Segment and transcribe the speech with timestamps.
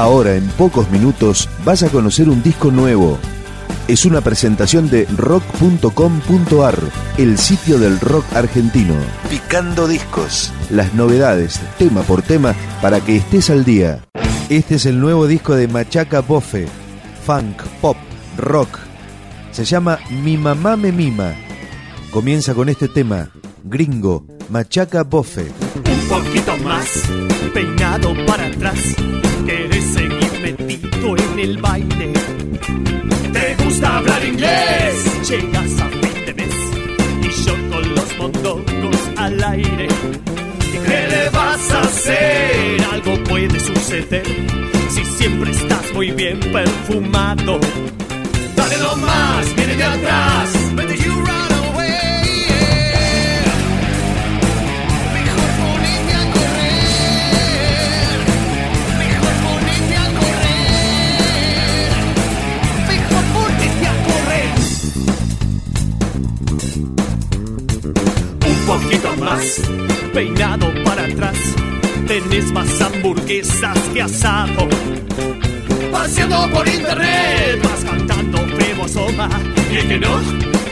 [0.00, 3.18] Ahora, en pocos minutos, vas a conocer un disco nuevo.
[3.86, 6.78] Es una presentación de rock.com.ar,
[7.18, 8.94] el sitio del rock argentino.
[9.28, 10.54] Picando discos.
[10.70, 14.02] Las novedades, tema por tema, para que estés al día.
[14.48, 16.66] Este es el nuevo disco de Machaca Bofe.
[17.26, 17.98] Funk, pop,
[18.38, 18.78] rock.
[19.50, 21.34] Se llama Mi mamá me mima.
[22.10, 23.28] Comienza con este tema,
[23.64, 25.52] Gringo, Machaca Bofe.
[26.30, 27.10] Poquito más,
[27.52, 28.78] peinado para atrás.
[29.44, 32.12] Quieres seguir metido en el baile.
[33.32, 35.28] Te gusta hablar inglés.
[35.28, 36.54] Llegas a fin de mes
[37.20, 39.88] y yo con los mondongos al aire.
[40.68, 42.80] ¿Y qué le vas a hacer?
[42.92, 44.22] Algo puede suceder
[44.88, 47.58] si siempre estás muy bien perfumado.
[48.54, 50.69] Dale lo más, viene de atrás.
[70.12, 71.36] Peinado para atrás.
[72.06, 74.68] Tenés más hamburguesas que asado.
[75.92, 79.28] Paseando por internet, vas cantando feo asoma.
[79.72, 80.20] Y el que no,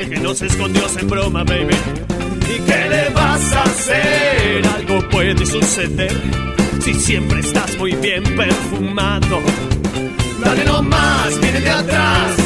[0.00, 1.76] el que no se escondió en broma, baby.
[2.42, 4.66] ¿Y qué le vas a hacer?
[4.76, 6.14] Algo puede suceder
[6.80, 9.40] si siempre estás muy bien perfumado.
[10.42, 12.36] Dale no más, viene de atrás.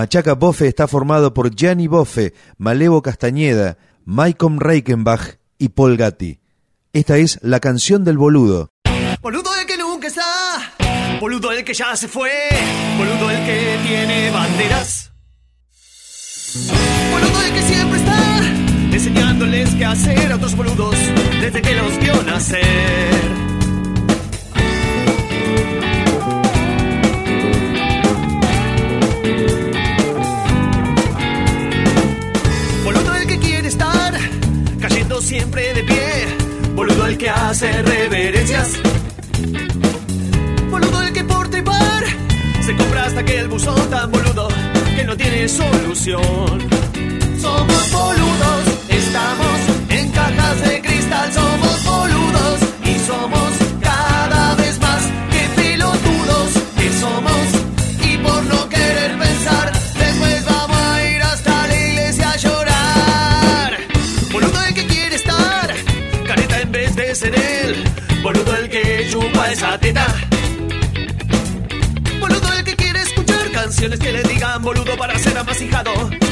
[0.00, 6.40] Machaca Bofe está formado por Gianni Bofe, Malevo Castañeda, Malcolm Reichenbach y Paul Gatti.
[6.94, 8.70] Esta es la canción del boludo.
[9.20, 10.72] Boludo el que nunca está,
[11.20, 12.30] boludo el que ya se fue,
[12.96, 15.12] boludo el que tiene banderas.
[17.12, 18.38] Boludo el que siempre está,
[18.94, 20.96] enseñándoles qué hacer a otros boludos
[21.42, 23.39] desde que los vio nacer.
[35.30, 36.26] Siempre de pie.
[36.74, 38.72] Boludo el que hace reverencias.
[40.68, 42.02] Boludo el que por trepar
[42.60, 44.48] se compra hasta que el buzón tan boludo
[44.96, 46.58] que no tiene solución.
[47.40, 48.19] Somos boludos,
[73.80, 76.29] que le digan boludo para ser amasijado.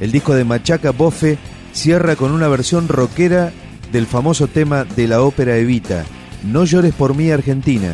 [0.00, 1.38] El disco de Machaca Bofe
[1.72, 3.52] cierra con una versión rockera
[3.92, 6.04] del famoso tema de la ópera Evita,
[6.44, 7.92] No llores por mí Argentina,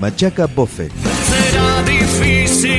[0.00, 0.88] Machaca Bofe.
[0.90, 2.77] Será difícil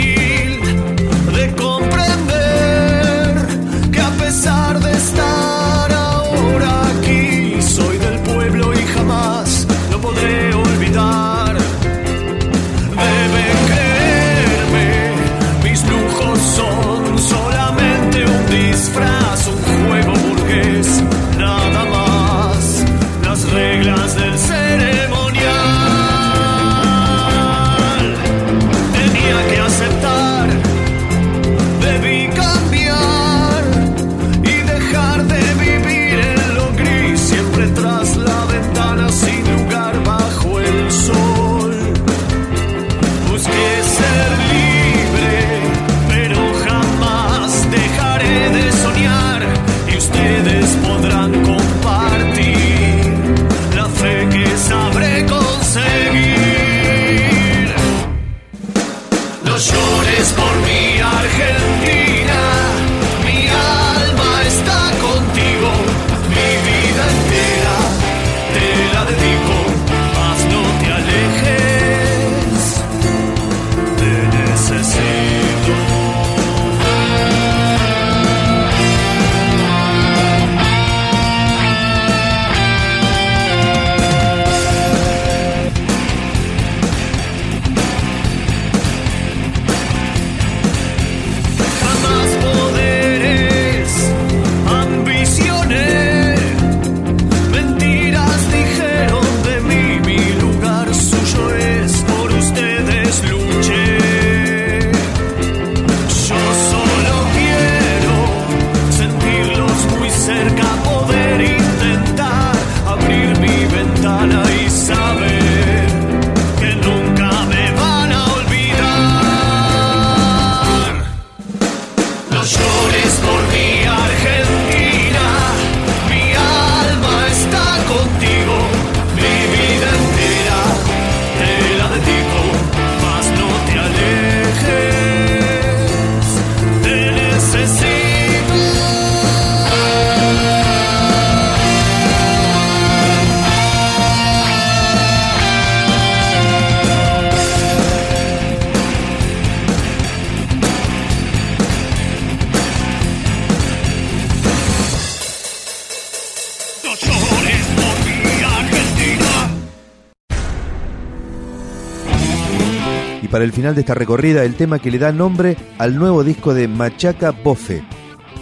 [163.40, 166.54] para el final de esta recorrida el tema que le da nombre al nuevo disco
[166.54, 167.82] de Machaca Bofe,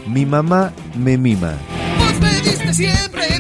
[0.08, 1.54] Mi mamá me mima.
[2.72, 3.37] Siempre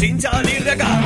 [0.00, 0.98] sin salir de acá.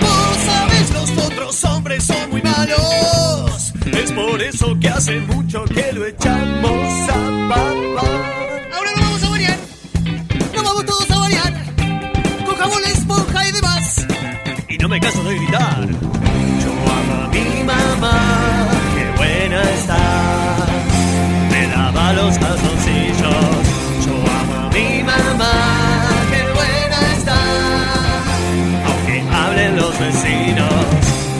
[0.00, 3.72] Vos sabes, los otros hombres son muy malos.
[3.86, 8.10] Es por eso que hace mucho que lo echamos a papá.
[8.74, 9.58] Ahora no vamos a variar.
[10.56, 11.52] No vamos todos a variar.
[12.44, 14.06] Con jabón, esponja y demás.
[14.68, 15.86] Y no me canso de gritar.
[15.88, 18.68] Yo amo a mi mamá.
[18.96, 20.00] Qué buena está.
[21.48, 23.63] Me lava los calzoncillos.
[29.94, 30.70] los vecinos.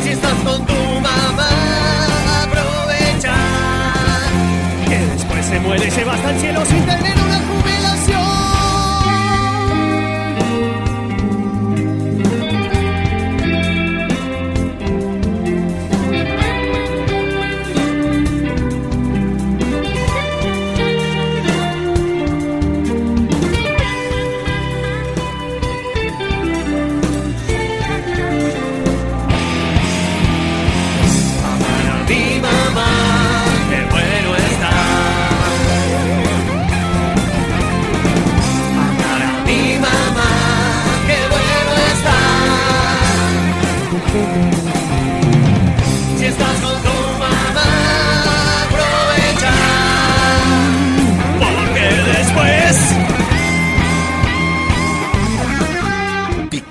[0.02, 1.48] Si estás con tu mamá,
[2.42, 3.34] aprovecha.
[4.88, 7.40] Que después se muere y se va hasta el cielo sin tener una